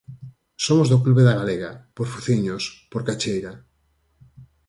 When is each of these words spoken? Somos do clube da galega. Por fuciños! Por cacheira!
Somos 0.65 0.87
do 0.89 1.01
clube 1.03 1.23
da 1.27 1.37
galega. 1.41 1.71
Por 1.95 2.07
fuciños! 2.13 2.63
Por 2.91 3.01
cacheira! 3.07 3.53